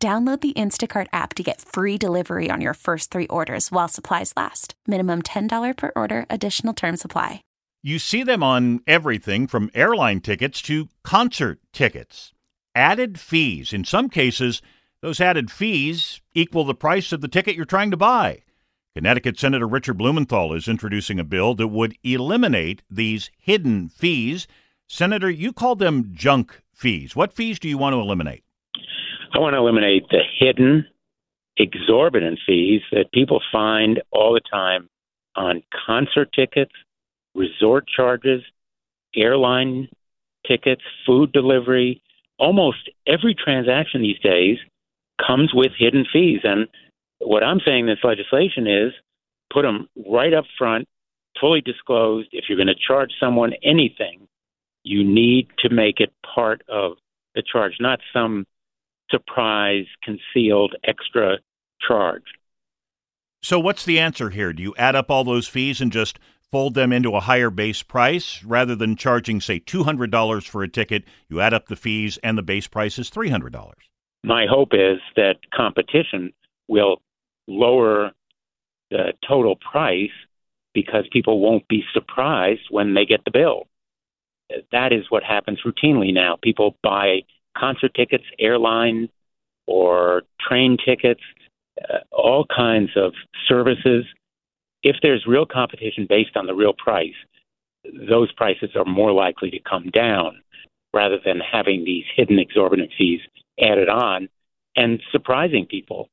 [0.00, 4.32] Download the Instacart app to get free delivery on your first three orders while supplies
[4.36, 4.74] last.
[4.86, 7.42] Minimum $10 per order, additional term supply.
[7.82, 12.32] You see them on everything from airline tickets to concert tickets.
[12.76, 13.72] Added fees.
[13.72, 14.62] In some cases,
[15.02, 18.42] those added fees equal the price of the ticket you're trying to buy.
[18.94, 24.46] Connecticut Senator Richard Blumenthal is introducing a bill that would eliminate these hidden fees.
[24.86, 27.16] Senator, you call them junk fees.
[27.16, 28.44] What fees do you want to eliminate?
[29.34, 30.86] I want to eliminate the hidden,
[31.56, 34.88] exorbitant fees that people find all the time
[35.36, 36.72] on concert tickets,
[37.34, 38.42] resort charges,
[39.14, 39.88] airline
[40.46, 42.02] tickets, food delivery.
[42.38, 44.58] Almost every transaction these days
[45.24, 46.40] comes with hidden fees.
[46.44, 46.68] And
[47.18, 48.92] what I'm saying this legislation is
[49.52, 50.88] put them right up front,
[51.40, 52.28] fully disclosed.
[52.32, 54.26] If you're going to charge someone anything,
[54.84, 56.92] you need to make it part of
[57.34, 58.46] the charge, not some
[59.10, 61.38] surprise, concealed extra
[61.86, 62.24] charge.
[63.42, 64.52] So, what's the answer here?
[64.52, 66.18] Do you add up all those fees and just
[66.50, 71.04] fold them into a higher base price rather than charging, say, $200 for a ticket?
[71.28, 73.72] You add up the fees and the base price is $300.
[74.24, 76.32] My hope is that competition
[76.66, 77.00] will
[77.46, 78.10] lower
[78.90, 80.10] the total price
[80.74, 83.68] because people won't be surprised when they get the bill.
[84.72, 86.36] That is what happens routinely now.
[86.42, 87.20] People buy
[87.58, 89.08] concert tickets, airline
[89.66, 91.20] or train tickets,
[91.82, 93.12] uh, all kinds of
[93.46, 94.04] services.
[94.82, 97.14] If there's real competition based on the real price,
[98.08, 100.42] those prices are more likely to come down
[100.94, 103.20] rather than having these hidden exorbitant fees
[103.60, 104.28] added on
[104.76, 106.08] and surprising people.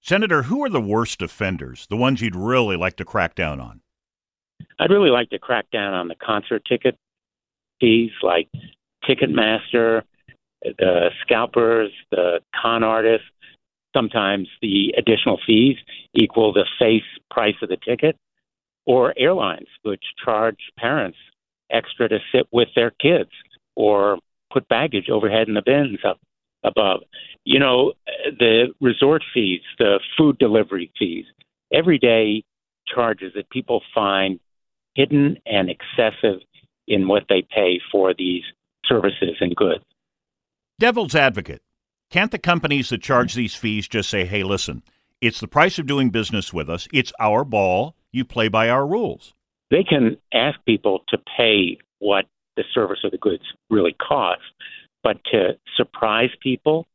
[0.00, 3.80] Senator, who are the worst offenders, the ones you'd really like to crack down on?
[4.78, 6.98] I'd really like to crack down on the concert ticket
[7.80, 8.48] fees like
[9.08, 10.02] Ticketmaster,
[10.64, 13.26] the scalpers, the con artists.
[13.94, 15.76] Sometimes the additional fees
[16.14, 18.16] equal the face price of the ticket,
[18.86, 21.16] or airlines, which charge parents
[21.70, 23.30] extra to sit with their kids
[23.76, 24.18] or
[24.52, 26.18] put baggage overhead in the bins up
[26.64, 27.02] above.
[27.44, 27.92] You know,
[28.38, 31.26] the resort fees, the food delivery fees,
[31.72, 32.42] everyday
[32.86, 34.40] charges that people find
[34.94, 36.40] hidden and excessive
[36.86, 38.42] in what they pay for these
[38.86, 39.84] services and goods.
[40.78, 41.62] Devil's advocate.
[42.10, 44.82] Can't the companies that charge these fees just say, hey, listen,
[45.20, 48.86] it's the price of doing business with us, it's our ball, you play by our
[48.86, 49.34] rules?
[49.70, 52.26] They can ask people to pay what
[52.56, 54.42] the service or the goods really cost,
[55.02, 56.86] but to surprise people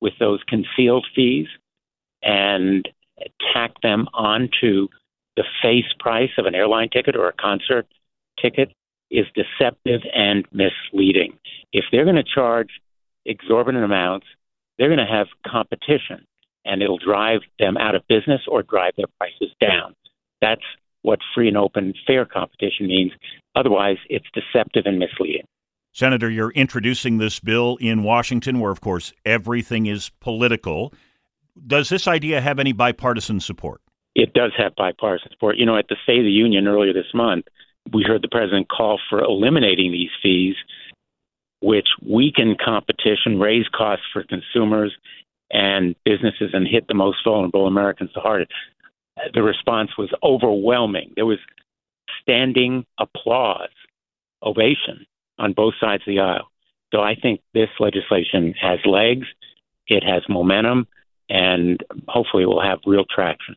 [0.00, 1.48] with those concealed fees
[2.22, 2.88] and
[3.52, 4.88] tack them onto
[5.36, 7.86] the face price of an airline ticket or a concert
[8.40, 8.72] ticket
[9.10, 11.36] is deceptive and misleading.
[11.72, 12.70] If they're going to charge
[13.26, 14.26] exorbitant amounts,
[14.78, 16.26] they're going to have competition
[16.64, 19.94] and it'll drive them out of business or drive their prices down.
[20.40, 20.62] That's
[21.02, 23.12] what free and open, fair competition means.
[23.54, 25.44] Otherwise, it's deceptive and misleading.
[25.92, 30.92] Senator, you're introducing this bill in Washington, where, of course, everything is political.
[31.66, 33.80] Does this idea have any bipartisan support?
[34.16, 35.56] It does have bipartisan support.
[35.56, 37.44] You know, at the State of the Union earlier this month,
[37.92, 40.56] we heard the president call for eliminating these fees
[41.64, 44.94] which weaken competition, raise costs for consumers
[45.50, 48.52] and businesses, and hit the most vulnerable Americans the hardest.
[49.32, 51.12] The response was overwhelming.
[51.16, 51.38] There was
[52.20, 53.70] standing applause,
[54.42, 55.06] ovation
[55.38, 56.50] on both sides of the aisle.
[56.92, 59.26] So I think this legislation has legs,
[59.86, 60.86] it has momentum,
[61.30, 63.56] and hopefully will have real traction.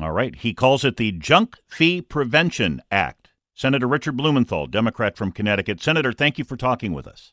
[0.00, 0.34] All right.
[0.34, 3.30] He calls it the Junk Fee Prevention Act.
[3.54, 5.82] Senator Richard Blumenthal, Democrat from Connecticut.
[5.82, 7.32] Senator, thank you for talking with us.